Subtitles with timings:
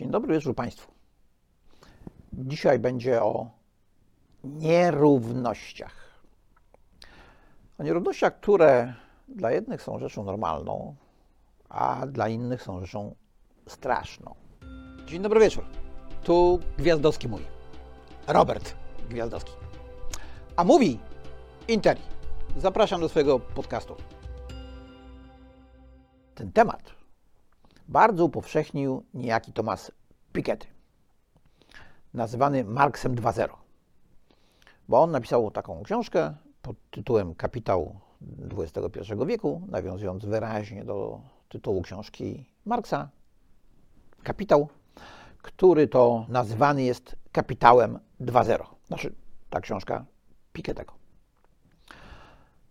[0.00, 0.92] Dzień dobry wieczór Państwu.
[2.32, 3.50] Dzisiaj będzie o
[4.44, 6.22] nierównościach.
[7.78, 8.94] O nierównościach, które
[9.28, 10.94] dla jednych są rzeczą normalną,
[11.68, 13.14] a dla innych są rzeczą
[13.66, 14.34] straszną.
[15.06, 15.64] Dzień dobry wieczór.
[16.24, 17.44] Tu Gwiazdowski mówi.
[18.26, 18.74] Robert
[19.08, 19.52] Gwiazdowski.
[20.56, 20.98] A mówi
[21.68, 22.02] Interi.
[22.56, 23.96] Zapraszam do swojego podcastu.
[26.34, 26.99] Ten temat
[27.90, 29.92] bardzo upowszechnił niejaki Thomas
[30.32, 30.66] Piketty,
[32.14, 33.48] nazywany Marksem 2.0.
[34.88, 38.00] Bo on napisał taką książkę pod tytułem Kapitał
[38.58, 43.08] XXI wieku, nawiązując wyraźnie do tytułu książki Marksa.
[44.22, 44.68] Kapitał,
[45.42, 48.64] który to nazywany jest kapitałem 2.0.
[48.86, 49.14] Znaczy,
[49.50, 50.04] ta książka
[50.52, 50.92] Pikettego.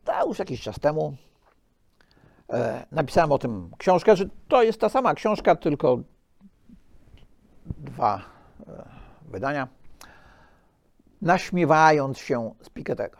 [0.03, 1.15] To już jakiś czas temu
[2.91, 5.99] napisałem o tym książkę, że to jest ta sama książka, tylko
[7.65, 8.21] dwa
[8.67, 8.85] e,
[9.27, 9.67] wydania,
[11.21, 13.17] naśmiewając się z Pikettego.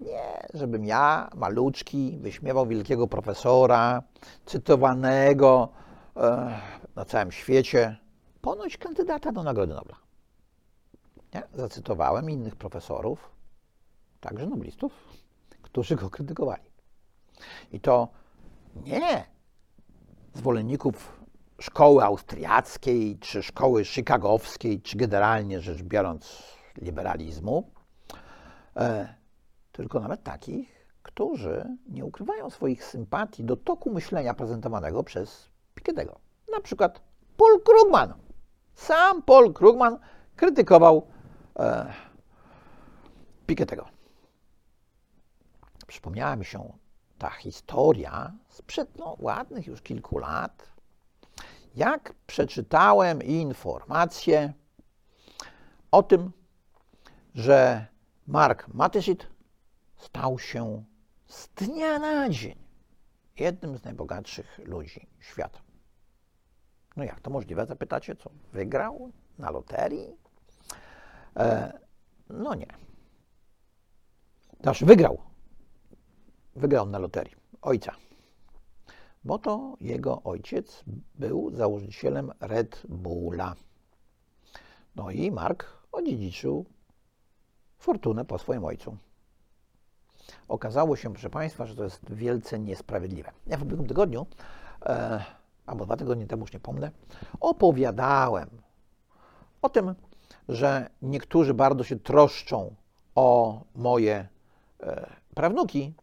[0.00, 4.02] Nie, żebym ja, maluczki, wyśmiewał wielkiego profesora,
[4.46, 5.68] cytowanego
[6.16, 6.60] e,
[6.96, 7.96] na całym świecie,
[8.40, 9.96] ponoć kandydata do Nagrody Nobla.
[11.34, 11.42] Nie?
[11.54, 13.30] Zacytowałem innych profesorów,
[14.20, 14.92] także noblistów,
[15.62, 16.62] którzy go krytykowali.
[17.72, 18.08] I to
[18.76, 19.24] nie
[20.34, 21.20] zwolenników
[21.60, 26.42] szkoły austriackiej, czy szkoły chicagowskiej, czy generalnie rzecz biorąc
[26.76, 27.70] liberalizmu,
[28.76, 29.14] e,
[29.72, 36.20] tylko nawet takich, którzy nie ukrywają swoich sympatii do toku myślenia prezentowanego przez Pikettego.
[36.52, 37.00] Na przykład
[37.36, 38.14] Paul Krugman.
[38.74, 39.98] Sam Paul Krugman
[40.36, 41.06] krytykował
[41.58, 41.92] e,
[43.46, 43.88] Pikettego.
[45.86, 46.72] Przypomniała mi się
[47.20, 50.70] ta historia sprzed no, ładnych już kilku lat,
[51.74, 54.52] jak przeczytałem informację
[55.90, 56.32] o tym,
[57.34, 57.86] że
[58.26, 59.26] Mark Matesit
[59.96, 60.84] stał się
[61.26, 62.58] z dnia na dzień
[63.36, 65.60] jednym z najbogatszych ludzi świata.
[66.96, 68.30] No jak to możliwe, zapytacie, co?
[68.52, 70.16] Wygrał na loterii?
[71.36, 71.72] E,
[72.30, 72.68] no nie.
[74.60, 75.29] Znaczy wygrał.
[76.60, 77.34] Wygrał na loterii.
[77.62, 77.92] Ojca.
[79.24, 80.84] Bo to jego ojciec
[81.14, 83.54] był założycielem Red Bulla.
[84.96, 86.64] No i Mark odziedziczył
[87.78, 88.96] fortunę po swoim ojcu.
[90.48, 93.32] Okazało się, proszę Państwa, że to jest wielce niesprawiedliwe.
[93.46, 94.26] Ja w ubiegłym tygodniu,
[94.82, 95.24] e,
[95.66, 96.90] albo dwa tygodnie temu, już nie pomnę,
[97.40, 98.48] opowiadałem
[99.62, 99.94] o tym,
[100.48, 102.74] że niektórzy bardzo się troszczą
[103.14, 104.28] o moje
[104.80, 105.94] e, prawnuki,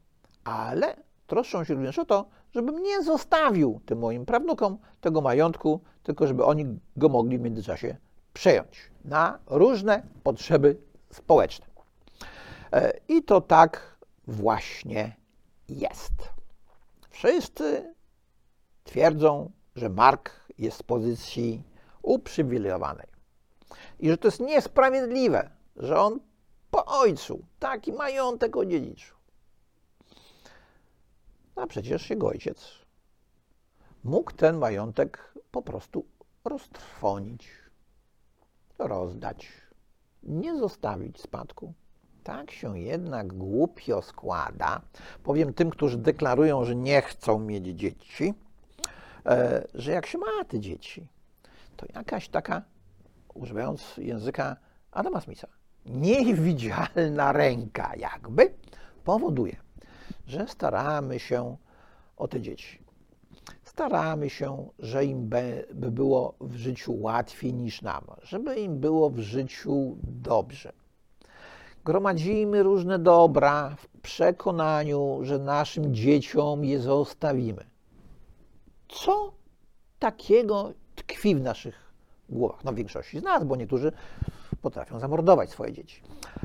[0.48, 0.96] ale
[1.28, 6.46] troszczą się również o to, żebym nie zostawił tym moim prawnukom tego majątku, tylko żeby
[6.46, 7.98] oni go mogli w międzyczasie
[8.34, 10.78] przejąć na różne potrzeby
[11.12, 11.66] społeczne.
[12.74, 13.98] E, I to tak
[14.28, 15.16] właśnie
[15.70, 16.14] jest.
[17.10, 17.94] Wszyscy
[18.84, 21.64] twierdzą, że Mark jest z pozycji
[22.02, 23.08] uprzywilejowanej
[24.00, 26.20] i że to jest niesprawiedliwe, że on
[26.72, 29.17] po ojcu taki majątek odziedziczył.
[31.58, 32.72] A przecież jego ojciec
[34.04, 36.06] mógł ten majątek po prostu
[36.46, 37.50] roztrwonić,
[38.80, 39.48] rozdać,
[40.24, 41.74] nie zostawić spadku.
[42.24, 44.82] Tak się jednak głupio składa,
[45.24, 48.34] powiem tym, którzy deklarują, że nie chcą mieć dzieci,
[49.26, 51.08] e, że jak się ma te dzieci,
[51.78, 52.62] to jakaś taka,
[53.34, 54.58] używając języka
[54.92, 55.48] Adama Smitha,
[55.86, 58.54] niewidzialna ręka jakby
[59.04, 59.67] powoduje,
[60.28, 61.58] że staramy się
[62.18, 62.80] o te dzieci.
[63.64, 69.10] Staramy się, że im by, by było w życiu łatwiej niż nam, żeby im było
[69.10, 70.74] w życiu dobrze.
[71.86, 77.66] Gromadzimy różne dobra w przekonaniu, że naszym dzieciom je zostawimy.
[78.88, 79.32] Co
[80.00, 81.94] takiego tkwi w naszych
[82.30, 82.64] głowach?
[82.64, 83.92] No, w większości z nas, bo niektórzy
[84.62, 86.02] potrafią zamordować swoje dzieci.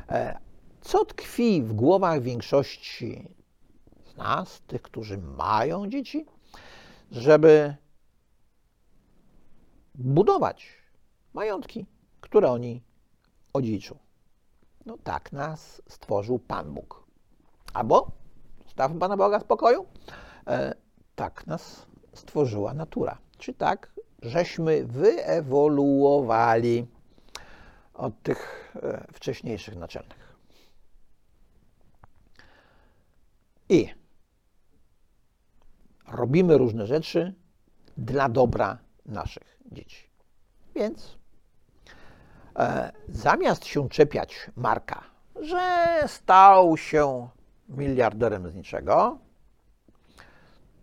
[0.09, 0.39] E,
[0.81, 3.42] co tkwi w głowach większości
[4.17, 6.25] nas, tych, którzy mają dzieci,
[7.11, 7.75] żeby
[9.95, 10.67] budować
[11.33, 11.85] majątki,
[12.21, 12.83] które oni
[13.53, 13.97] odziedziczą.
[14.85, 17.03] No tak nas stworzył Pan Bóg.
[17.73, 18.11] Albo,
[18.67, 19.85] stawmy Pana Boga spokoju,
[20.47, 20.75] e,
[21.15, 23.17] tak nas stworzyła natura.
[23.37, 26.87] Czy tak, żeśmy wyewoluowali
[27.93, 30.35] od tych e, wcześniejszych naczelnych.
[33.69, 34.02] I
[36.07, 37.33] robimy różne rzeczy
[37.97, 40.09] dla dobra naszych dzieci.
[40.75, 41.17] więc
[42.55, 45.03] e, zamiast się czepiać Marka,
[45.41, 47.29] że stał się
[47.69, 49.17] miliarderem z niczego,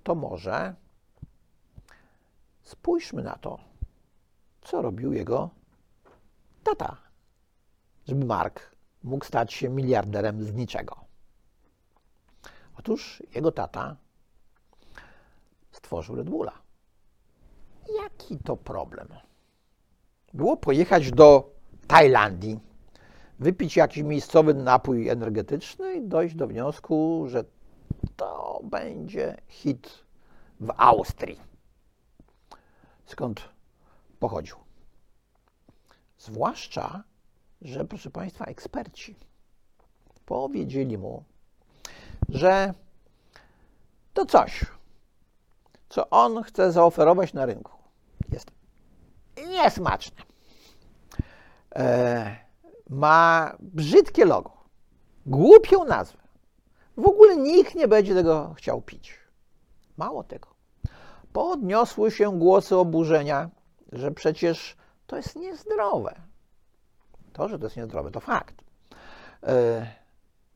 [0.03, 0.75] to może
[2.63, 3.59] spójrzmy na to,
[4.63, 5.51] co robił jego
[6.65, 6.97] tata,
[8.07, 10.97] żeby Mark mógł stać się miliarderem z niczego.
[12.79, 13.97] Otóż jego tata
[15.82, 16.53] stworzył Red Bulla.
[18.03, 19.09] Jaki to problem?
[20.35, 21.50] Było pojechać do
[21.87, 22.61] Tajlandii,
[23.38, 27.44] wypić jakiś miejscowy napój energetyczny i dojść do wniosku, że
[28.17, 30.05] to będzie hit
[30.61, 31.41] w Austrii.
[33.06, 33.49] Skąd
[34.19, 34.56] pochodził?
[36.19, 37.05] Zwłaszcza,
[37.62, 39.17] że proszę Państwa, eksperci
[40.26, 41.25] powiedzieli mu,
[42.29, 42.75] że
[44.15, 44.67] to coś,
[45.91, 47.73] co on chce zaoferować na rynku,
[48.33, 48.51] jest
[49.49, 50.23] niesmaczne.
[51.75, 52.37] E,
[52.91, 54.53] ma brzydkie logo,
[55.27, 56.19] głupią nazwę.
[56.97, 59.19] W ogóle nikt nie będzie tego chciał pić.
[59.97, 60.49] Mało tego.
[61.33, 63.51] Podniosły się głosy oburzenia,
[63.93, 64.77] że przecież
[65.07, 66.15] to jest niezdrowe.
[67.33, 68.55] To, że to jest niezdrowe, to fakt.
[69.43, 69.87] E,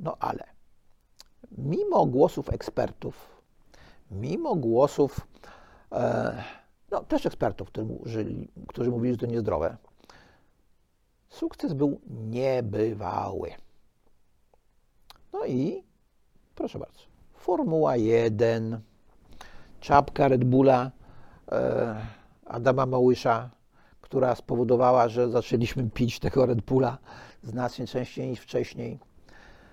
[0.01, 0.45] no ale
[1.59, 3.34] mimo głosów ekspertów,
[4.15, 5.21] mimo głosów
[5.93, 6.45] e,
[6.91, 8.27] no, też ekspertów, którzy,
[8.69, 9.77] którzy mówili, że to niezdrowe,
[11.29, 13.51] sukces był niebywały.
[15.33, 15.85] No i
[16.55, 17.01] proszę bardzo,
[17.35, 18.81] Formuła 1,
[19.81, 20.91] czapka Red Bulla
[21.53, 21.97] e,
[22.47, 23.51] Adama Małysza,
[24.01, 26.99] która spowodowała, że zaczęliśmy pić tego Red Bulla
[27.43, 28.99] znacznie częściej niż wcześniej.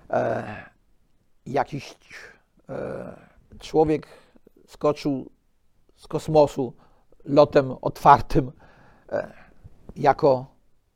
[0.09, 0.43] E,
[1.45, 1.95] jakiś
[3.59, 4.07] człowiek
[4.71, 5.29] skoczył
[5.95, 6.73] z kosmosu
[7.25, 8.51] lotem otwartym
[9.09, 9.33] e,
[9.95, 10.45] jako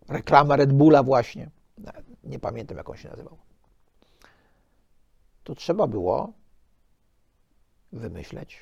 [0.08, 1.50] reklama Red Bulla właśnie.
[2.24, 3.38] Nie pamiętam, jak on się nazywał.
[5.44, 6.34] To trzeba było
[7.92, 8.60] wymyśleć,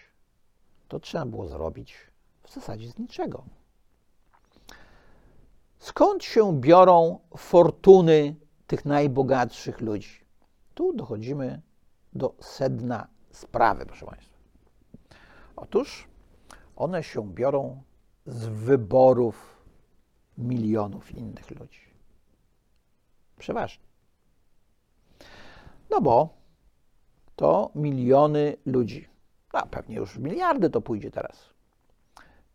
[0.87, 1.95] to trzeba było zrobić
[2.43, 3.43] w zasadzie z niczego.
[5.79, 8.35] Skąd się biorą fortuny
[8.67, 10.25] tych najbogatszych ludzi?
[10.73, 11.61] Tu dochodzimy
[12.13, 14.32] do sedna sprawy, proszę Państwa.
[15.63, 16.07] Otóż
[16.75, 17.83] one się biorą
[18.25, 19.63] z wyborów
[20.37, 21.79] milionów innych ludzi.
[23.37, 23.83] Przeważnie.
[25.89, 26.29] No bo
[27.35, 29.07] to miliony ludzi,
[29.53, 31.49] a pewnie już miliardy to pójdzie teraz,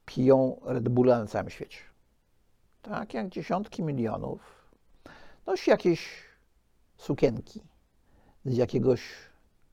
[0.06, 1.78] piją Red Bulla na całym świecie.
[2.82, 4.72] Tak jak dziesiątki milionów
[5.46, 6.24] nosi jakieś
[6.96, 7.62] sukienki
[8.44, 9.02] z jakiegoś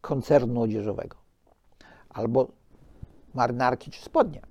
[0.01, 1.17] koncernu odzieżowego
[2.09, 2.47] albo
[3.35, 4.41] marynarki czy spodnie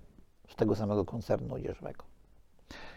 [0.48, 2.04] z tego samego koncernu odzieżowego,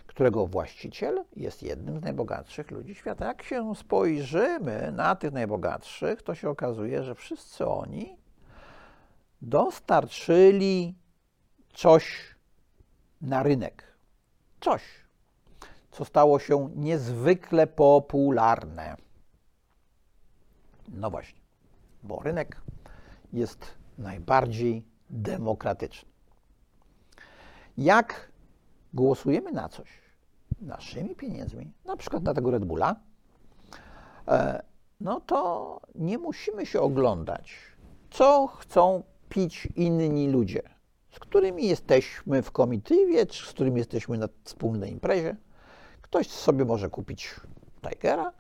[0.07, 3.25] którego właściciel jest jednym z najbogatszych ludzi świata.
[3.25, 8.17] Jak się spojrzymy na tych najbogatszych, to się okazuje, że wszyscy oni
[9.41, 10.95] dostarczyli
[11.73, 12.35] coś
[13.21, 13.83] na rynek.
[14.61, 14.83] Coś,
[15.91, 18.97] co stało się niezwykle popularne.
[20.87, 21.41] No właśnie,
[22.03, 22.61] bo rynek
[23.33, 26.09] jest najbardziej demokratyczny.
[27.77, 28.31] Jak
[28.94, 29.89] głosujemy na coś
[30.62, 32.95] naszymi pieniędzmi, na przykład na tego Red Bulla,
[34.28, 34.64] e,
[35.02, 37.54] no to nie musimy się oglądać,
[38.09, 40.61] co chcą pić inni ludzie,
[41.11, 45.35] z którymi jesteśmy w komitywie, czy z którymi jesteśmy na wspólnej imprezie.
[46.02, 47.35] Ktoś sobie może kupić
[47.81, 48.33] Tigera,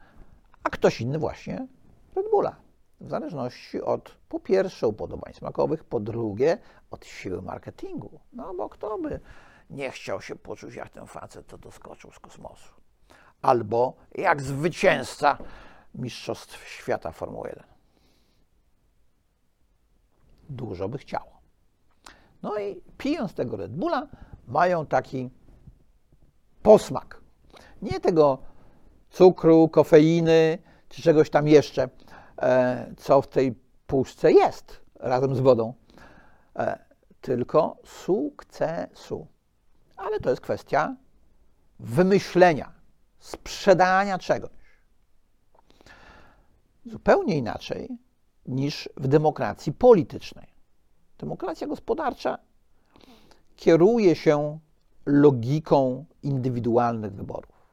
[0.63, 1.67] a ktoś inny właśnie
[2.15, 2.66] Red Bulla
[2.99, 6.57] w zależności od po pierwsze upodobań smakowych, po drugie
[6.91, 8.19] od siły marketingu.
[8.33, 9.19] No bo kto by
[9.69, 12.73] nie chciał się poczuć jak ten facet, to doskoczył z kosmosu.
[13.41, 15.37] Albo jak zwycięzca
[15.95, 17.63] Mistrzostw Świata Formuły 1.
[20.49, 21.37] Dużo by chciało.
[22.43, 24.07] No i pijąc tego Red Bulla,
[24.47, 25.29] mają taki
[26.61, 27.21] posmak.
[27.81, 28.37] Nie tego
[29.09, 30.57] cukru, kofeiny
[30.89, 31.89] czy czegoś tam jeszcze,
[32.97, 33.55] co w tej
[33.87, 35.73] puszce jest razem z wodą,
[36.55, 36.79] e,
[37.21, 39.27] tylko sukcesu.
[39.97, 40.95] Ale to jest kwestia
[41.79, 42.71] wymyślenia,
[43.19, 44.51] sprzedania czegoś.
[46.85, 47.97] Zupełnie inaczej
[48.45, 50.47] niż w demokracji politycznej.
[51.17, 52.37] Demokracja gospodarcza
[53.55, 54.59] kieruje się
[55.05, 57.67] logiką indywidualnych wyborów.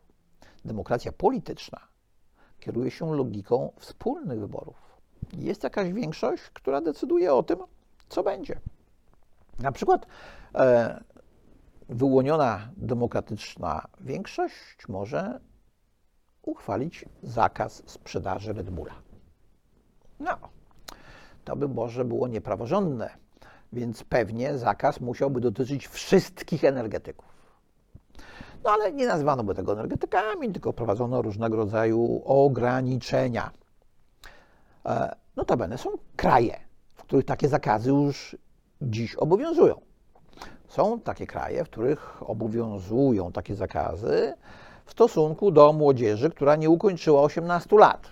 [0.65, 1.94] Demokracja polityczna
[2.65, 4.77] kieruje się logiką wspólnych wyborów.
[5.33, 7.59] Jest jakaś większość, która decyduje o tym,
[8.09, 8.61] co będzie.
[9.59, 10.07] Na przykład
[10.55, 11.05] e,
[11.89, 15.41] wyłoniona demokratyczna większość może
[16.43, 18.95] uchwalić zakaz sprzedaży Red Bulla.
[20.21, 20.39] No,
[21.45, 23.11] to by może było niepraworządne,
[23.73, 27.35] więc pewnie zakaz musiałby dotyczyć wszystkich energetyków.
[28.65, 33.51] No ale nie nazwano by tego energetykami, tylko prowadzono różnego rodzaju ograniczenia.
[34.87, 36.61] E, Notabene są kraje,
[36.95, 38.37] w których takie zakazy już
[38.83, 39.81] dziś obowiązują.
[40.69, 44.35] Są takie kraje, w których obowiązują takie zakazy
[44.85, 48.09] w stosunku do młodzieży, która nie ukończyła 18 lat.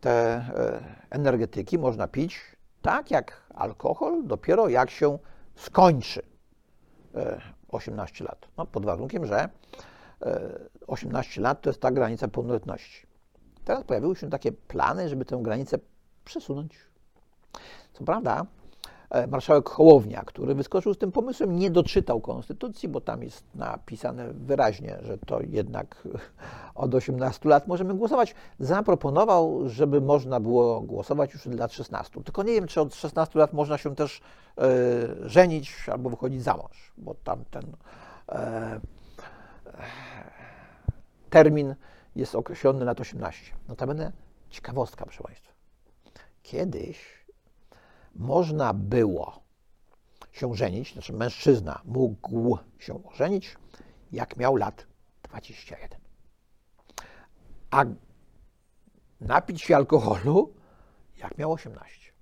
[0.00, 2.40] Te e, energetyki można pić
[2.82, 5.18] tak jak alkohol, dopiero jak się
[5.56, 6.22] skończy
[7.72, 8.48] 18 e, lat.
[8.56, 9.48] No, pod warunkiem, że
[10.86, 13.06] 18 lat to jest ta granica pełnoletności.
[13.64, 15.78] Teraz pojawiły się takie plany, żeby tę granicę
[16.24, 16.78] przesunąć.
[17.92, 18.59] Co prawda, e,
[19.28, 24.98] marszałek Hołownia, który wyskoczył z tym pomysłem, nie doczytał konstytucji, bo tam jest napisane wyraźnie,
[25.02, 26.08] że to jednak
[26.74, 28.34] od 18 lat możemy głosować.
[28.58, 32.22] Zaproponował, żeby można było głosować już od lat 16.
[32.24, 34.20] Tylko nie wiem, czy od 16 lat można się też
[34.58, 34.68] e,
[35.28, 37.64] żenić albo wychodzić za mąż, bo tam ten
[38.28, 38.80] e,
[41.30, 41.74] termin
[42.16, 43.52] jest określony lat 18.
[43.68, 44.12] Notabene
[44.50, 45.52] ciekawostka, proszę Państwa.
[46.42, 47.19] Kiedyś
[48.14, 49.40] można było
[50.32, 53.56] się żenić, znaczy mężczyzna mógł się ożenić,
[54.12, 54.86] jak miał lat
[55.22, 56.00] 21.
[57.70, 57.84] A
[59.20, 60.54] napić się alkoholu,
[61.18, 62.12] jak miał 18.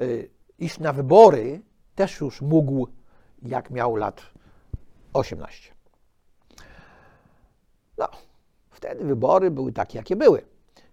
[0.00, 1.62] Y, iść na wybory
[1.94, 2.88] też już mógł,
[3.42, 4.22] jak miał lat
[5.12, 5.74] 18.
[7.98, 8.08] No,
[8.70, 10.42] wtedy wybory były takie, jakie były.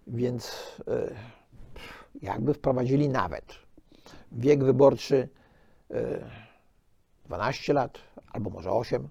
[0.06, 0.52] Więc
[0.88, 1.14] y,
[2.22, 3.63] jakby wprowadzili nawet
[4.34, 5.28] wiek wyborczy
[7.24, 7.98] 12 y, lat
[8.32, 9.08] albo może 8,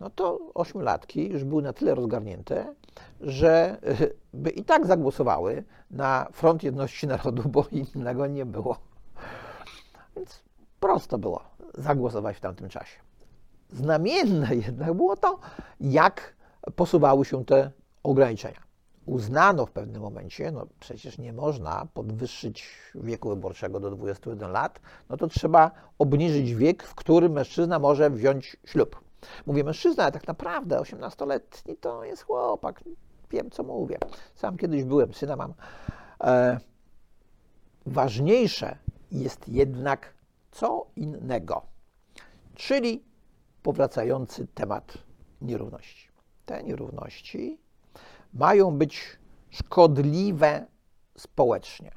[0.00, 2.74] no to ośmiolatki już były na tyle rozgarnięte,
[3.20, 8.78] że y, by i tak zagłosowały na Front Jedności Narodu, bo innego nie było.
[10.16, 10.42] Więc
[10.80, 11.42] prosto było
[11.74, 13.00] zagłosować w tamtym czasie.
[13.70, 15.38] Znamienne jednak było to,
[15.80, 16.36] jak
[16.76, 17.70] posuwały się te
[18.02, 18.65] ograniczenia
[19.06, 25.16] uznano w pewnym momencie, no przecież nie można podwyższyć wieku wyborczego do 21 lat, no
[25.16, 29.00] to trzeba obniżyć wiek, w którym mężczyzna może wziąć ślub.
[29.46, 32.84] Mówię mężczyzna, ale tak naprawdę 18-letni to jest chłopak.
[33.30, 33.98] Wiem, co mówię.
[34.34, 35.54] Sam kiedyś byłem, syna mam.
[36.20, 36.60] E,
[37.86, 38.78] ważniejsze
[39.12, 40.14] jest jednak
[40.50, 41.62] co innego,
[42.54, 43.04] czyli
[43.62, 44.98] powracający temat
[45.40, 46.08] nierówności.
[46.46, 47.65] Te nierówności
[48.34, 49.18] mają być
[49.50, 50.66] szkodliwe
[51.16, 51.92] społecznie.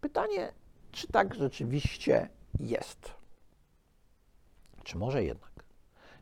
[0.00, 0.52] Pytanie,
[0.92, 2.28] czy tak rzeczywiście
[2.60, 3.12] jest?
[4.84, 5.64] Czy może jednak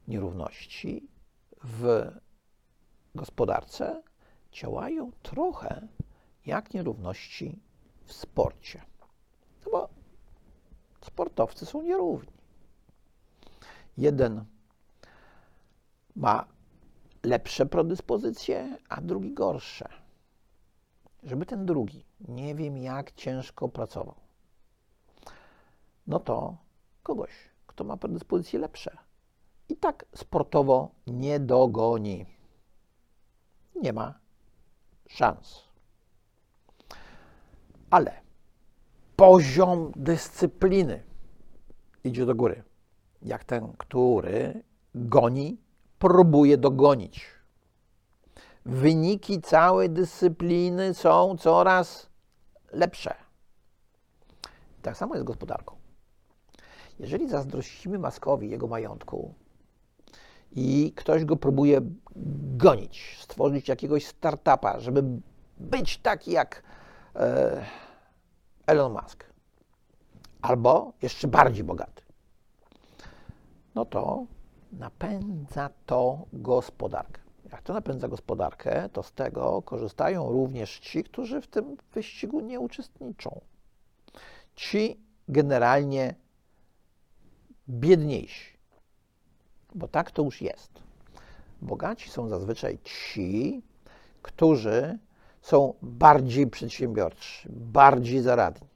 [0.08, 1.08] nierówności
[1.64, 2.11] w
[3.14, 4.02] gospodarce
[4.52, 5.88] działają trochę
[6.46, 7.58] jak nierówności
[8.04, 8.82] w sporcie?
[9.64, 9.88] No bo
[11.00, 12.32] sportowcy są nierówni.
[13.96, 14.44] Jeden
[16.16, 16.55] ma
[17.26, 19.88] lepsze predyspozycje, a drugi gorsze.
[21.23, 24.14] Żeby ten drugi nie wiem jak ciężko pracował,
[26.06, 26.56] no to
[27.02, 27.30] kogoś,
[27.66, 28.97] kto ma predyspozycje lepsze,
[29.68, 32.26] i tak sportowo nie dogoni.
[33.83, 34.18] Nie ma
[35.09, 35.64] szans.
[37.90, 38.21] Ale
[39.16, 41.02] poziom dyscypliny
[42.04, 42.62] idzie do góry.
[43.23, 44.62] Jak ten, który
[44.95, 45.59] goni
[45.98, 47.26] próbuje dogonić.
[48.64, 52.10] Wyniki całej dyscypliny są coraz
[52.72, 53.14] lepsze.
[54.82, 55.76] Tak samo jest z gospodarką.
[56.98, 59.34] Jeżeli zazdrościmy Maskowi jego majątku
[60.52, 61.80] i ktoś go próbuje
[62.56, 65.02] gonić, stworzyć jakiegoś startupa, żeby
[65.58, 66.62] być taki jak
[67.16, 67.66] e,
[68.66, 69.24] Elon Musk,
[70.42, 72.02] albo jeszcze bardziej bogaty,
[73.74, 74.26] no to
[74.73, 77.20] napędza to gospodarkę.
[77.52, 82.61] Jak to napędza gospodarkę, to z tego korzystają również ci, którzy w tym wyścigu nie
[82.61, 83.40] uczestniczą.
[84.54, 86.14] Ci generalnie
[87.68, 88.58] biedniejsi,
[89.75, 90.70] bo tak to już jest.
[91.62, 93.62] Bogaci są zazwyczaj ci,
[94.23, 94.99] którzy
[95.40, 98.68] są bardziej przedsiębiorczy, bardziej zaradni,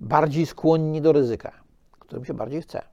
[0.00, 1.52] bardziej skłonni do ryzyka,
[1.98, 2.91] którym się bardziej chce.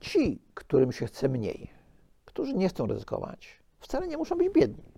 [0.00, 1.70] Ci, którym się chce mniej,
[2.24, 4.92] którzy nie chcą ryzykować, wcale nie muszą być biedni.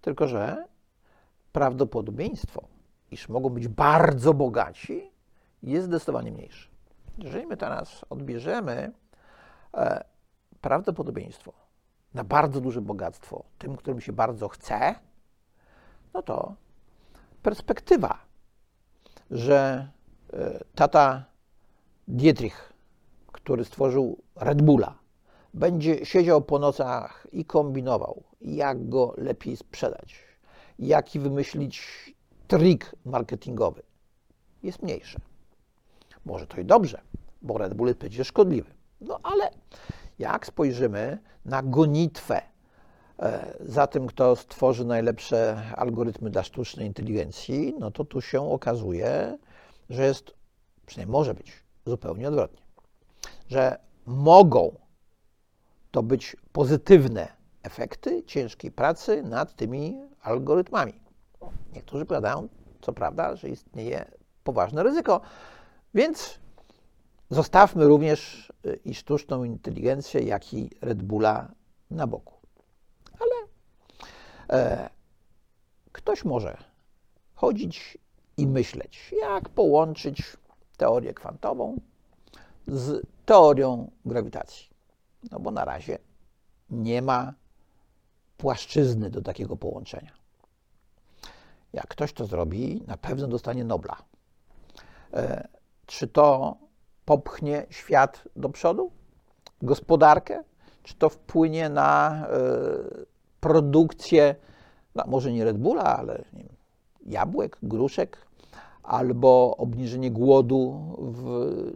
[0.00, 0.64] Tylko, że
[1.52, 2.68] prawdopodobieństwo,
[3.10, 5.10] iż mogą być bardzo bogaci,
[5.62, 6.70] jest zdecydowanie mniejsze.
[7.18, 8.92] Jeżeli my teraz odbierzemy
[9.74, 10.04] e,
[10.60, 11.52] prawdopodobieństwo
[12.14, 14.94] na bardzo duże bogactwo tym, którym się bardzo chce,
[16.14, 16.54] no to
[17.42, 18.18] perspektywa,
[19.30, 19.88] że
[20.32, 21.24] e, tata
[22.08, 22.69] Dietrich,
[23.44, 24.98] który stworzył Red Bulla,
[25.54, 30.14] będzie siedział po nocach i kombinował, jak go lepiej sprzedać,
[30.78, 31.82] jaki wymyślić
[32.48, 33.82] trik marketingowy,
[34.62, 35.18] jest mniejsze.
[36.24, 37.00] Może to i dobrze,
[37.42, 38.70] bo Red Bull przecież szkodliwy.
[39.00, 39.50] No ale
[40.18, 42.42] jak spojrzymy na gonitwę
[43.18, 49.38] e, za tym, kto stworzy najlepsze algorytmy dla sztucznej inteligencji, no to tu się okazuje,
[49.90, 50.34] że jest,
[50.86, 51.52] przynajmniej może być,
[51.86, 52.62] zupełnie odwrotnie.
[53.50, 54.76] Że mogą
[55.90, 57.28] to być pozytywne
[57.62, 61.00] efekty ciężkiej pracy nad tymi algorytmami.
[61.72, 62.48] Niektórzy powiadają,
[62.80, 64.10] co prawda, że istnieje
[64.44, 65.20] poważne ryzyko,
[65.94, 66.38] więc
[67.30, 71.48] zostawmy również y, i sztuczną inteligencję, jak i Red Bulla
[71.90, 72.34] na boku.
[73.20, 73.34] Ale
[74.60, 74.90] e,
[75.92, 76.56] ktoś może
[77.34, 77.98] chodzić
[78.36, 80.36] i myśleć, jak połączyć
[80.76, 81.80] teorię kwantową
[82.66, 84.70] z teorią grawitacji.
[85.30, 85.98] No bo na razie
[86.70, 87.34] nie ma
[88.36, 90.12] płaszczyzny do takiego połączenia.
[91.72, 93.96] Jak ktoś to zrobi, na pewno dostanie Nobla.
[95.12, 95.48] E,
[95.86, 96.56] czy to
[97.04, 98.90] popchnie świat do przodu,
[99.62, 100.44] gospodarkę,
[100.82, 102.38] czy to wpłynie na e,
[103.40, 104.34] produkcję,
[104.94, 106.48] no może nie Red Bulla, ale wiem,
[107.06, 108.26] jabłek, gruszek,
[108.90, 111.22] albo obniżenie głodu w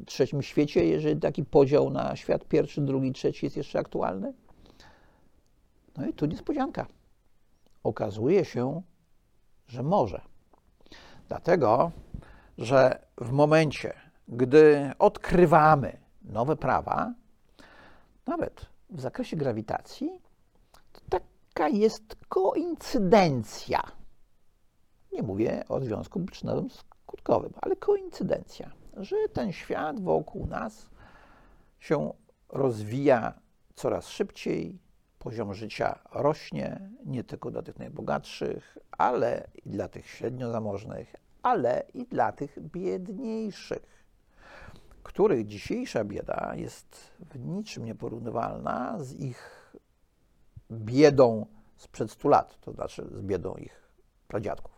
[0.06, 4.32] trzecim świecie, jeżeli taki podział na świat pierwszy, drugi, trzeci jest jeszcze aktualny?
[5.96, 6.86] No i tu niespodzianka.
[7.84, 8.82] Okazuje się,
[9.66, 10.20] że może.
[11.28, 11.90] Dlatego,
[12.58, 13.94] że w momencie,
[14.28, 17.14] gdy odkrywamy nowe prawa,
[18.26, 20.10] nawet w zakresie grawitacji,
[20.92, 23.82] to taka jest koincydencja.
[25.12, 26.68] Nie mówię o związku przyczynowym
[27.14, 30.86] skutkowym, ale koincydencja, że ten świat wokół nas
[31.78, 32.12] się
[32.48, 33.34] rozwija
[33.74, 34.78] coraz szybciej,
[35.18, 41.82] poziom życia rośnie nie tylko dla tych najbogatszych, ale i dla tych średnio zamożnych, ale
[41.94, 44.04] i dla tych biedniejszych,
[45.02, 49.74] których dzisiejsza bieda jest w niczym nieporównywalna z ich
[50.70, 51.46] biedą
[51.76, 53.90] sprzed 100 lat, to znaczy z biedą ich
[54.28, 54.73] pradziadków.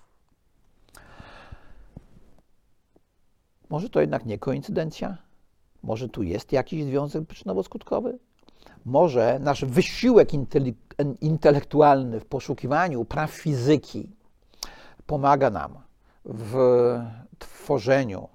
[3.69, 5.17] Może to jednak nie koincydencja?
[5.83, 8.19] Może tu jest jakiś związek przyczynowo-skutkowy?
[8.85, 10.29] Może nasz wysiłek
[11.21, 14.11] intelektualny w poszukiwaniu praw fizyki
[15.07, 15.79] pomaga nam
[16.25, 16.55] w
[17.39, 18.29] tworzeniu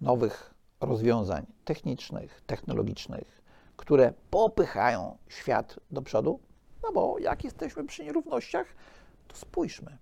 [0.00, 3.42] nowych rozwiązań technicznych, technologicznych,
[3.76, 6.40] które popychają świat do przodu?
[6.82, 8.66] No bo jak jesteśmy przy nierównościach,
[9.28, 9.98] to spójrzmy.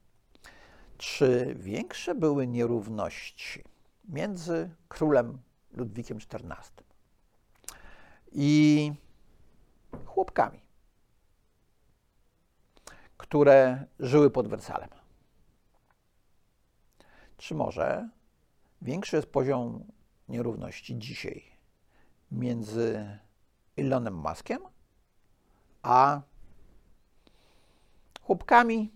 [0.99, 3.65] Czy większe były nierówności
[4.09, 5.39] między królem
[5.73, 6.85] Ludwikiem XIV
[8.33, 8.93] i
[10.05, 10.61] chłopkami,
[13.17, 14.89] które żyły pod Wersalem?
[17.37, 18.09] Czy może
[18.83, 19.85] większy jest poziom
[20.29, 21.45] nierówności dzisiaj
[22.31, 23.19] między
[23.77, 24.61] Elonem Muskiem
[25.83, 26.21] a
[28.23, 28.93] chłopkami,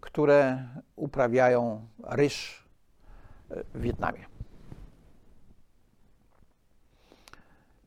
[0.00, 2.63] które uprawiają ryż
[3.74, 4.26] w Wietnamie?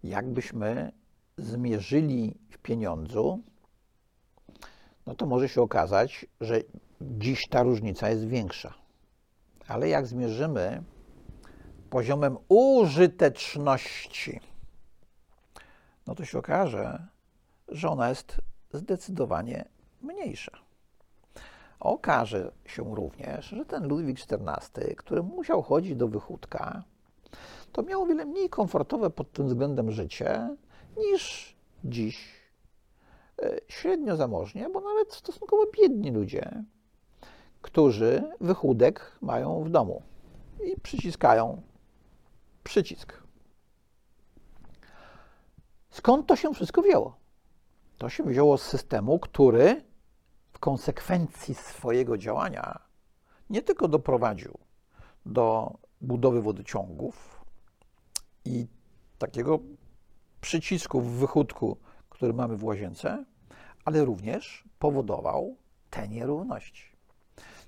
[0.04, 0.92] Jakbyśmy
[1.38, 3.40] zmierzyli w pieniądzu,
[5.06, 6.62] no to może się okazać, że
[7.02, 8.74] dziś ta różnica jest większa
[9.68, 10.84] ale jak zmierzymy
[11.90, 14.40] poziomem użyteczności,
[16.08, 17.08] no to się okaże,
[17.68, 18.42] że ona jest
[18.74, 19.66] zdecydowanie
[20.02, 20.67] mniejsza.
[21.80, 26.84] Okaże się również, że ten Ludwik XIV, który musiał chodzić do wychudka,
[27.72, 30.56] to miał o wiele mniej komfortowe pod tym względem życie
[30.98, 32.36] niż dziś
[33.42, 36.64] e, średnio zamożnie, bo nawet stosunkowo biedni ludzie
[37.68, 40.02] którzy wychudek mają w domu
[40.64, 41.62] i przyciskają
[42.64, 43.24] przycisk.
[45.90, 47.18] Skąd to się wszystko wzięło?
[47.98, 49.84] To się wzięło z systemu, który
[50.60, 52.80] konsekwencji swojego działania
[53.50, 54.58] nie tylko doprowadził
[55.26, 57.46] do budowy wodociągów
[58.46, 58.68] i
[59.18, 59.60] takiego
[60.42, 61.78] przycisku w wychudku,
[62.10, 63.26] który mamy w łazience,
[63.86, 65.56] ale również powodował
[65.90, 66.84] te nierówności.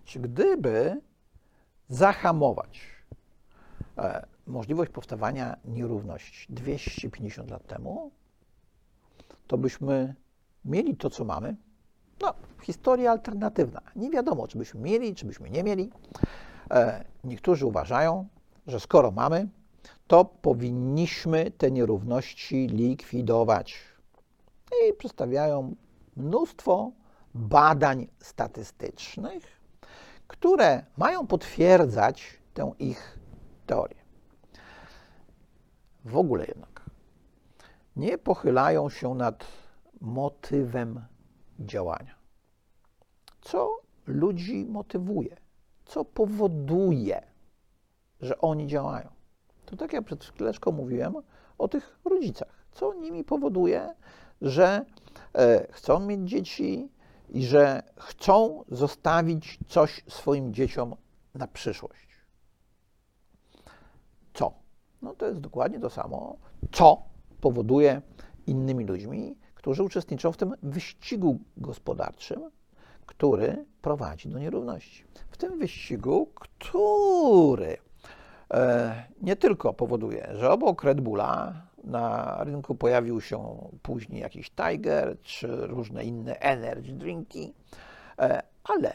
[0.06, 1.02] Czy gdyby
[1.89, 2.82] zahamować
[3.97, 8.12] e, możliwość powstawania nierówności 250 lat temu,
[9.47, 10.15] to byśmy
[10.65, 11.56] mieli to, co mamy.
[12.21, 13.82] No, historia alternatywna.
[13.95, 15.91] Nie wiadomo, czy byśmy mieli, czy byśmy nie mieli.
[16.71, 18.27] E, niektórzy uważają,
[18.67, 19.47] że skoro mamy,
[20.08, 23.79] to powinniśmy te nierówności likwidować.
[24.71, 25.75] I przedstawiają
[26.17, 26.91] mnóstwo
[27.34, 29.43] badań statystycznych,
[30.27, 33.19] które mają potwierdzać tę ich
[33.65, 33.99] teorię.
[36.05, 36.82] W ogóle jednak
[37.95, 39.45] nie pochylają się nad
[40.01, 41.01] motywem
[41.60, 42.15] działania.
[43.41, 45.36] Co ludzi motywuje?
[45.86, 47.22] Co powoduje,
[48.22, 49.10] że oni działają?
[49.65, 51.15] To tak jak przed chwileczką mówiłem
[51.58, 52.65] o tych rodzicach.
[52.72, 53.95] Co nimi powoduje,
[54.41, 54.86] że
[55.36, 56.89] e, chcą mieć dzieci
[57.30, 60.95] i że chcą zostawić coś swoim dzieciom
[61.36, 62.10] na przyszłość?
[64.34, 64.54] Co?
[65.02, 66.38] No to jest dokładnie to samo,
[66.72, 67.04] co
[67.41, 68.02] powoduje
[68.48, 72.52] innymi ludźmi, którzy uczestniczą w tym wyścigu gospodarczym,
[73.06, 75.04] który prowadzi do nierówności.
[75.30, 77.78] W tym wyścigu, który
[78.54, 85.17] e, nie tylko powoduje, że obok Red Bulla na rynku pojawił się później jakiś Tiger
[85.22, 87.54] czy różne inne energy drinki,
[88.19, 88.93] e, ale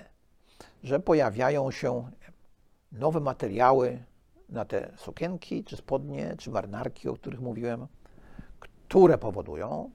[0.83, 2.11] że pojawiają się
[2.93, 4.05] nowe materiały
[4.49, 7.87] na te sukienki, czy spodnie, czy marynarki, o których mówiłem,
[8.61, 9.91] które powodują,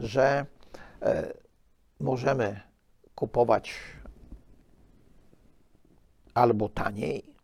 [0.00, 0.46] że
[1.02, 1.32] e,
[2.00, 2.60] możemy
[3.14, 3.74] kupować
[6.34, 7.34] albo taniej,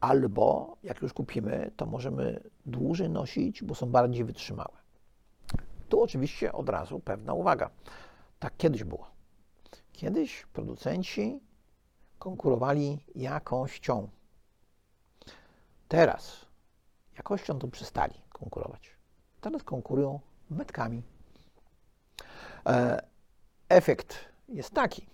[0.00, 4.78] albo jak już kupimy, to możemy dłużej nosić, bo są bardziej wytrzymałe.
[5.88, 7.70] Tu oczywiście od razu pewna uwaga.
[8.38, 9.10] Tak kiedyś było.
[9.92, 11.40] Kiedyś producenci
[12.18, 14.08] konkurowali jakością.
[15.88, 16.46] Teraz
[17.16, 18.90] jakością to przestali konkurować.
[19.40, 21.02] Teraz konkurują metkami.
[22.66, 23.02] E,
[23.68, 25.06] efekt jest taki,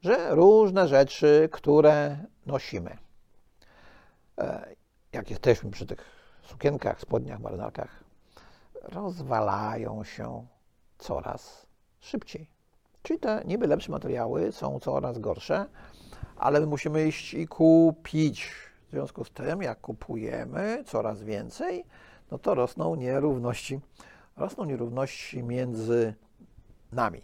[0.00, 2.98] że różne rzeczy, które nosimy,
[4.38, 4.74] e,
[5.12, 6.04] jak jesteśmy przy tych
[6.42, 8.04] sukienkach, spodniach, marynarkach,
[8.82, 10.46] rozwalają się
[10.98, 11.66] coraz
[12.00, 12.48] szybciej.
[13.02, 15.66] Czyli te niby lepsze materiały są coraz gorsze,
[16.36, 18.52] ale my musimy iść i kupić.
[18.88, 21.84] W związku z tym, jak kupujemy coraz więcej,
[22.30, 23.80] no to rosną nierówności.
[24.36, 26.14] Rosną nierówności między
[26.92, 27.22] nami,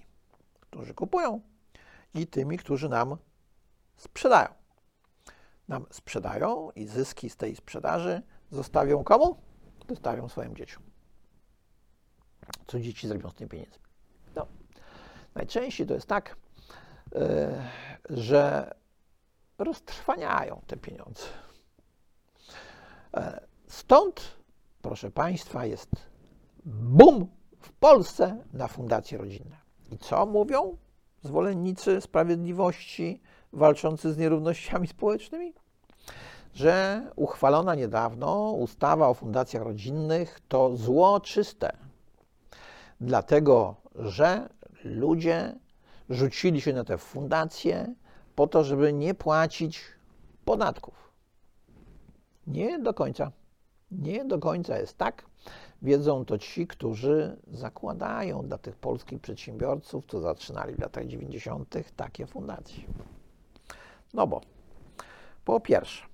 [0.60, 1.40] którzy kupują,
[2.14, 3.16] i tymi, którzy nam
[3.96, 4.48] sprzedają.
[5.68, 9.36] Nam sprzedają i zyski z tej sprzedaży zostawią komu?
[9.88, 10.82] Zostawią swoim dzieciom.
[12.66, 13.82] Co dzieci zrobią z tymi pieniędzmi?
[14.36, 14.46] No,
[15.34, 16.36] najczęściej to jest tak,
[17.12, 17.20] yy,
[18.10, 18.74] że
[19.58, 21.24] roztrwaniają te pieniądze.
[23.16, 23.22] Yy,
[23.66, 24.36] stąd,
[24.82, 25.90] proszę Państwa, jest
[26.64, 27.28] bum
[27.64, 29.56] w Polsce na fundacje rodzinne.
[29.92, 30.76] I co mówią
[31.22, 33.20] zwolennicy sprawiedliwości
[33.52, 35.52] walczący z nierównościami społecznymi?
[36.54, 41.76] Że uchwalona niedawno ustawa o fundacjach rodzinnych to zło czyste.
[43.00, 44.48] Dlatego, że
[44.84, 45.54] ludzie
[46.10, 47.94] rzucili się na te fundacje
[48.34, 49.80] po to, żeby nie płacić
[50.44, 51.12] podatków.
[52.46, 53.32] Nie do końca.
[53.90, 55.24] Nie do końca jest tak.
[55.84, 62.26] Wiedzą to ci, którzy zakładają dla tych polskich przedsiębiorców, co zaczynali w latach 90., takie
[62.26, 62.84] fundacje.
[64.14, 64.40] No bo
[65.44, 66.06] po pierwsze,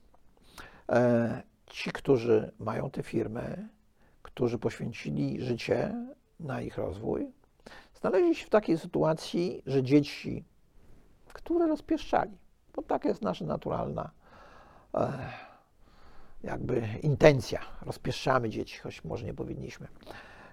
[0.89, 3.69] e, ci, którzy mają te firmy,
[4.23, 5.95] którzy poświęcili życie
[6.41, 7.33] na ich rozwój,
[8.01, 10.45] znaleźli się w takiej sytuacji, że dzieci,
[11.33, 12.39] które rozpieszczali,
[12.75, 14.11] bo taka jest nasza naturalna
[14.95, 15.50] e,
[16.43, 17.61] jakby intencja.
[17.83, 19.89] Rozpieszczamy dzieci, choć może nie powinniśmy.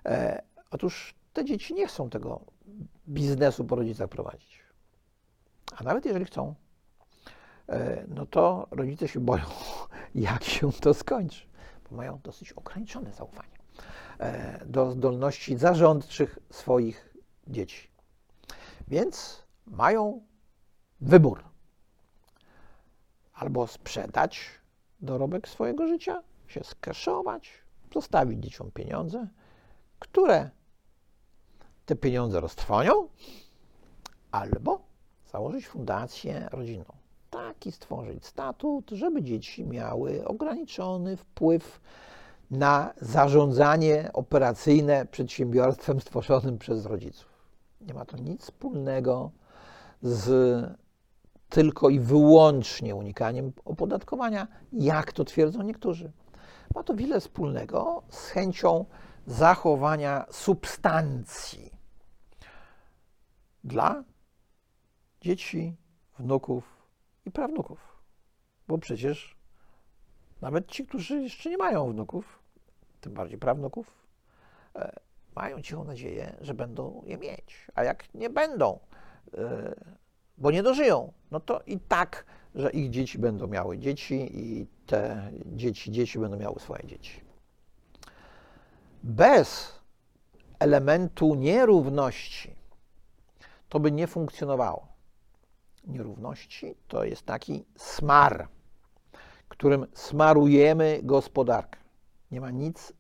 [0.06, 2.41] E, otóż te dzieci nie chcą tego
[3.08, 4.60] biznesu po rodzicach prowadzić.
[5.78, 6.56] A nawet jeżeli chcą,
[7.69, 9.43] e, no to rodzice się boją,
[10.15, 11.47] jak się to skończy,
[11.89, 13.58] bo mają dosyć ograniczone zaufanie
[14.19, 17.13] e, do zdolności zarządczych swoich
[17.47, 17.88] dzieci.
[18.88, 20.21] Więc mają
[21.02, 21.43] wybór.
[23.34, 24.50] Albo sprzedać
[25.01, 27.49] dorobek swojego życia, się skeszować,
[27.93, 29.27] zostawić dzieciom pieniądze,
[29.99, 30.49] które
[31.86, 33.07] te pieniądze roztrwonią,
[34.31, 34.79] albo
[35.31, 36.93] założyć fundację rodzinną.
[37.29, 41.81] Taki stworzyć statut, żeby dzieci miały ograniczony wpływ
[42.51, 47.29] na zarządzanie operacyjne przedsiębiorstwem stworzonym przez rodziców.
[47.81, 49.31] Nie ma to nic wspólnego
[50.01, 50.77] z
[51.49, 56.12] tylko i wyłącznie unikaniem opodatkowania, jak to twierdzą niektórzy.
[56.75, 58.86] ma to wiele wspólnego z chęcią
[59.27, 61.71] zachowania substancji
[63.63, 64.03] dla
[65.21, 65.75] dzieci,
[66.19, 66.63] wnuków
[67.25, 67.79] i prawnuków.
[68.67, 69.38] Bo przecież
[70.41, 72.39] nawet ci, którzy jeszcze nie mają wnuków,
[73.01, 73.91] tym bardziej prawnuków,
[74.75, 74.99] e,
[75.36, 77.67] mają cichą nadzieję, że będą je mieć.
[77.75, 78.79] A jak nie będą,
[79.33, 79.75] e,
[80.38, 85.32] bo nie dożyją, no to i tak, że ich dzieci będą miały dzieci i te
[85.45, 87.21] dzieci, dzieci będą miały swoje dzieci.
[89.04, 89.80] Bez
[90.60, 92.56] elementu nierówności
[93.69, 94.88] to by nie funkcjonowało.
[95.88, 98.47] Nierówności to jest taki smar,
[99.50, 101.80] którym smarujemy gospodarkę.
[102.32, 102.93] Nie ma nic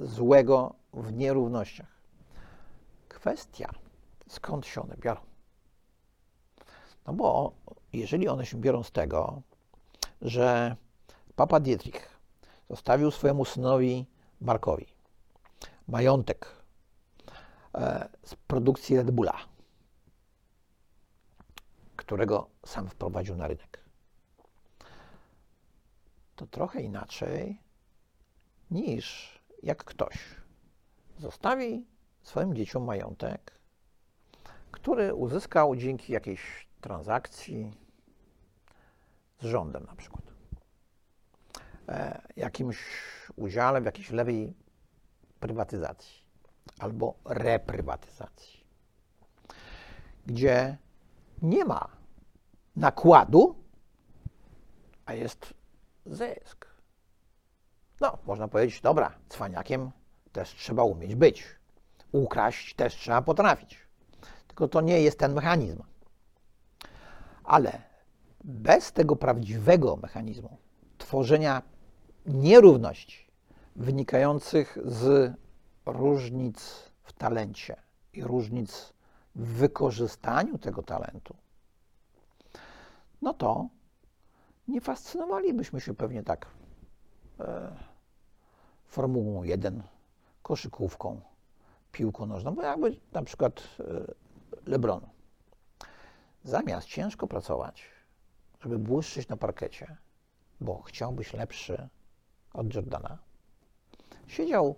[0.00, 1.96] złego w nierównościach.
[3.08, 3.70] Kwestia,
[4.28, 5.20] skąd się one biorą.
[7.06, 7.52] No bo
[7.92, 9.42] jeżeli one się biorą z tego,
[10.22, 10.76] że
[11.36, 12.18] Papa Dietrich
[12.70, 14.06] zostawił swojemu synowi
[14.40, 14.86] Markowi
[15.88, 16.62] majątek
[17.74, 19.38] e, z produkcji Red Bulla,
[21.96, 23.84] którego sam wprowadził na rynek,
[26.36, 27.60] to trochę inaczej
[28.70, 30.18] niż jak ktoś
[31.18, 31.86] zostawi
[32.22, 33.58] swoim dzieciom majątek,
[34.70, 37.72] który uzyskał dzięki jakiejś transakcji
[39.40, 40.22] z rządem na przykład.
[41.88, 42.78] E, jakimś
[43.36, 44.54] udziale w jakiejś lewej
[45.40, 46.26] prywatyzacji
[46.78, 48.64] albo reprywatyzacji,
[50.26, 50.78] gdzie
[51.42, 51.88] nie ma
[52.76, 53.64] nakładu,
[55.06, 55.54] a jest
[56.06, 56.66] zysk.
[58.00, 59.90] No, można powiedzieć, dobra, cwaniakiem
[60.32, 61.44] też trzeba umieć być.
[62.12, 63.78] Ukraść też trzeba potrafić.
[64.46, 65.82] Tylko to nie jest ten mechanizm.
[67.46, 67.82] Ale
[68.44, 70.56] bez tego prawdziwego mechanizmu
[70.98, 71.62] tworzenia
[72.26, 73.26] nierówności
[73.76, 75.32] wynikających z
[75.86, 77.76] różnic w talencie
[78.12, 78.92] i różnic
[79.34, 81.36] w wykorzystaniu tego talentu,
[83.22, 83.68] no to
[84.68, 86.46] nie fascynowalibyśmy się pewnie tak
[87.40, 87.76] e,
[88.86, 89.82] Formułą 1,
[90.42, 91.20] koszykówką,
[91.92, 93.84] piłką nożną, bo jakby na przykład e,
[94.66, 95.15] LeBron.
[96.46, 97.82] Zamiast ciężko pracować,
[98.60, 99.96] żeby błyszczeć na parkecie,
[100.60, 101.88] bo chciał być lepszy
[102.52, 103.18] od Jordana,
[104.26, 104.74] siedział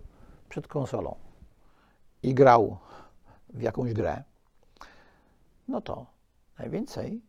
[0.49, 1.17] przed konsolą
[2.23, 2.79] i grał
[3.49, 4.23] w jakąś grę,
[5.69, 6.07] no to
[6.59, 7.23] najwięcej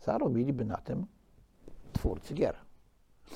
[0.00, 1.06] zarobiliby na tym
[1.92, 2.56] twórcy gier.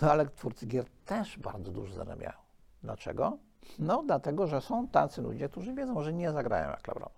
[0.03, 2.37] No ale twórcy gier też bardzo dużo zarabiają.
[2.83, 3.39] Dlaczego?
[3.79, 7.11] No dlatego, że są tacy ludzie, którzy wiedzą, że nie zagrają jak LeBron.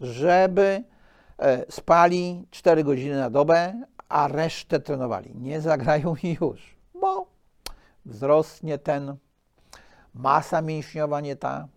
[0.00, 0.84] Żeby
[1.70, 5.34] spali 4 godziny na dobę, a resztę trenowali.
[5.36, 7.26] Nie zagrają już, bo
[8.06, 9.16] wzrosnie ten,
[10.14, 11.68] masa mięśniowa nie ta,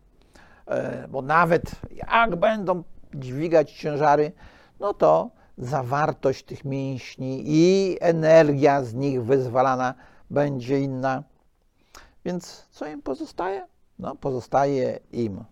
[0.67, 4.31] e, bo nawet jak będą dźwigać ciężary,
[4.79, 9.93] no to zawartość tych mięśni i energia z nich wyzwalana
[10.29, 11.23] będzie inna.
[12.25, 13.67] Więc co im pozostaje?
[13.99, 15.43] No, pozostaje im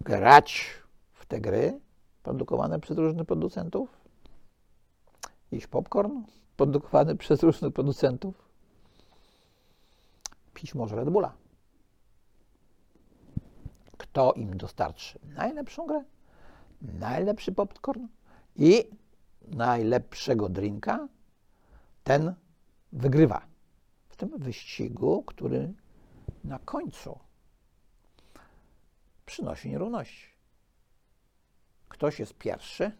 [0.00, 0.70] grać
[1.12, 1.80] w te gry
[2.24, 3.88] produkowane przez różnych producentów,
[5.52, 6.22] jeść popcorn
[6.56, 8.48] produkowany przez różnych producentów,
[10.54, 11.34] pić może Red Bulla.
[13.98, 16.04] Kto im dostarczy najlepszą grę,
[16.82, 18.06] najlepszy popcorn
[18.56, 18.90] i
[19.42, 21.08] najlepszego drinka,
[22.04, 22.34] ten
[22.92, 23.46] wygrywa
[24.08, 25.72] w tym wyścigu, który
[26.44, 27.18] na końcu
[29.26, 30.33] przynosi nierówności.
[31.94, 32.92] Ktoś jest pierwszy,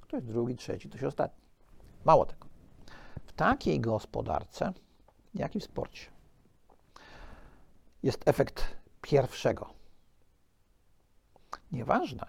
[0.00, 1.44] ktoś drugi, trzeci, ktoś ostatni.
[2.04, 2.46] Mało tego.
[3.26, 4.72] W takiej gospodarce,
[5.34, 6.06] jak i w sporcie,
[8.02, 9.74] jest efekt pierwszego.
[11.72, 12.26] Nieważne,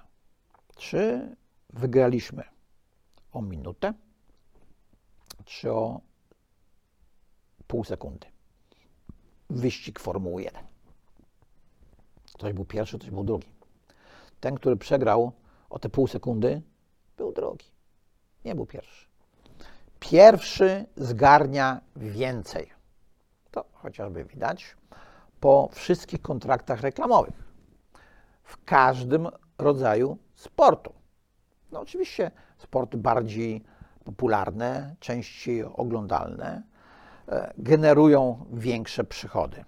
[0.75, 1.35] czy
[1.69, 2.43] wygraliśmy
[3.31, 3.93] o minutę,
[5.45, 6.01] czy o
[7.67, 8.27] pół sekundy.
[9.49, 10.63] Wyścig Formuły 1.
[12.33, 13.47] Ktoś był pierwszy, ktoś był drugi.
[14.39, 15.31] Ten, który przegrał
[15.69, 16.61] o te pół sekundy,
[17.17, 17.65] był drugi.
[18.45, 19.05] Nie był pierwszy.
[19.99, 22.69] Pierwszy zgarnia więcej.
[23.51, 24.75] To chociażby widać
[25.39, 27.43] po wszystkich kontraktach reklamowych.
[28.43, 29.27] W każdym
[29.57, 30.93] rodzaju sportu.
[31.71, 33.63] No oczywiście sporty bardziej
[34.03, 36.63] popularne, częściej oglądalne,
[37.27, 39.65] e, generują większe przychody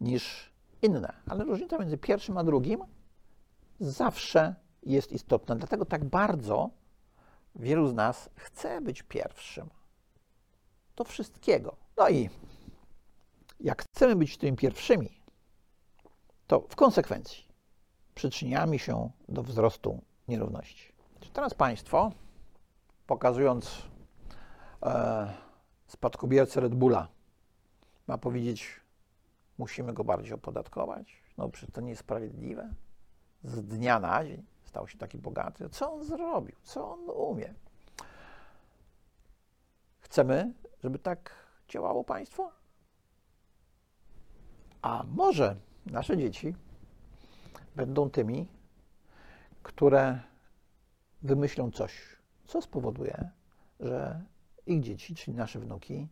[0.00, 1.12] niż inne.
[1.28, 2.80] Ale różnica między pierwszym a drugim
[3.80, 5.54] zawsze jest istotna.
[5.54, 6.70] Dlatego tak bardzo
[7.54, 9.70] wielu z nas chce być pierwszym.
[10.96, 11.76] Do wszystkiego.
[11.96, 12.30] No i
[13.60, 15.22] Jak chcemy być tymi pierwszymi,
[16.46, 17.48] to w konsekwencji
[18.14, 20.92] przyczyniamy się do wzrostu nierówności.
[21.32, 22.12] Teraz państwo,
[23.06, 23.82] pokazując
[24.82, 25.32] e,
[25.86, 27.08] spadkobiercę Red Bulla,
[28.06, 28.80] ma powiedzieć,
[29.58, 31.22] musimy go bardziej opodatkować.
[31.36, 32.74] No przecież to niesprawiedliwe.
[33.44, 35.68] Z dnia na dzień stał się taki bogaty.
[35.68, 36.56] Co on zrobił?
[36.62, 37.54] Co on umie?
[40.00, 40.52] Chcemy,
[40.82, 41.34] żeby tak
[41.68, 42.52] działało państwo?
[44.82, 46.54] A może nasze dzieci
[47.76, 48.48] będą tymi,
[49.62, 50.20] które
[51.22, 53.30] wymyślą coś, co spowoduje,
[53.80, 54.24] że
[54.66, 56.08] ich dzieci, czyli nasze wnuki,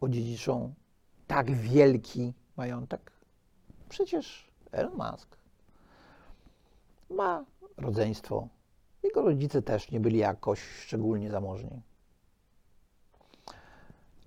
[0.00, 0.74] odziedziczą
[1.26, 3.12] tak wielki majątek?
[3.88, 5.41] Przecież Elon Musk
[7.12, 7.44] ma
[7.76, 8.48] rodzeństwo.
[9.02, 11.82] Jego rodzice też nie byli jakoś szczególnie zamożni.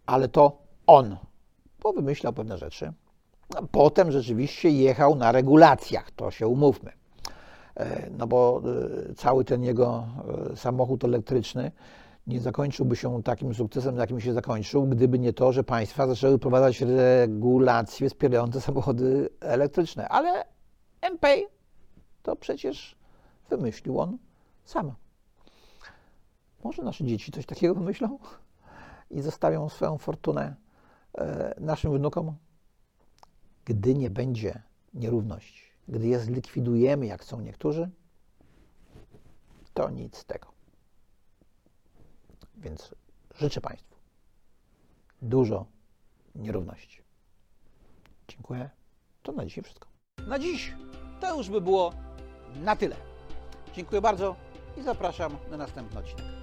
[0.06, 1.18] Ale to on
[1.80, 2.94] powymyślał pewne rzeczy.
[3.56, 6.92] A potem rzeczywiście jechał na regulacjach, to się umówmy.
[7.76, 8.62] E, No bo
[9.10, 10.08] e, cały ten jego
[10.52, 11.72] e, samochód elektryczny
[12.28, 16.82] nie zakończyłby się takim sukcesem, jakim się zakończył, gdyby nie to, że państwa zaczęły wprowadzać
[16.82, 20.10] regulacje wspierające samochody elektryczne.
[20.10, 20.44] Ale
[21.12, 21.48] MPay
[22.26, 22.96] to przecież
[23.50, 24.18] wymyślił on
[24.64, 24.94] sam.
[26.64, 28.20] Może nasze dzieci coś takiego wymyślą
[29.10, 30.56] i zostawią swoją fortunę
[31.18, 32.36] e, naszym wnukom?
[33.66, 34.62] Gdy nie będzie
[34.94, 37.90] nierówności, gdy je zlikwidujemy, jak chcą niektórzy,
[39.74, 40.48] to nic z tego.
[42.58, 42.96] Więc
[43.36, 43.96] życzę Państwu
[45.22, 45.66] dużo
[46.36, 47.02] nierówności.
[48.28, 48.70] Dziękuję.
[49.24, 49.88] To na dzisiaj wszystko.
[50.28, 50.74] Na dziś
[51.20, 51.94] to już by było
[52.64, 52.96] na tyle.
[53.74, 54.36] Dziękuję bardzo
[54.78, 56.35] i zapraszam na następny odcinek.